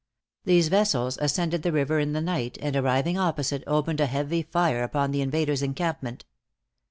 [0.45, 4.81] These vessels ascended the river in the night, and arriving opposite, opened a heavy fire
[4.81, 6.25] upon the invaders' encampment.